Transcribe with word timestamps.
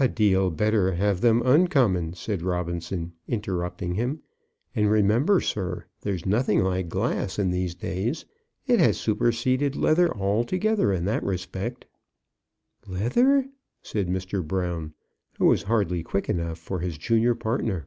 "A 0.00 0.08
deal 0.08 0.50
better 0.50 0.94
have 0.94 1.20
them 1.20 1.40
uncommon," 1.42 2.14
said 2.14 2.42
Robinson, 2.42 3.12
interrupting 3.28 3.94
him. 3.94 4.20
"And 4.74 4.90
remember, 4.90 5.40
sir, 5.40 5.84
there's 6.00 6.26
nothing 6.26 6.64
like 6.64 6.88
glass 6.88 7.38
in 7.38 7.52
these 7.52 7.76
days. 7.76 8.24
It 8.66 8.80
has 8.80 8.98
superseded 8.98 9.76
leather 9.76 10.12
altogether 10.12 10.92
in 10.92 11.04
that 11.04 11.22
respect." 11.22 11.86
"Leather!" 12.88 13.48
said 13.80 14.08
Mr. 14.08 14.44
Brown, 14.44 14.92
who 15.38 15.46
was 15.46 15.62
hardly 15.62 16.02
quick 16.02 16.28
enough 16.28 16.58
for 16.58 16.80
his 16.80 16.98
junior 16.98 17.36
partner. 17.36 17.86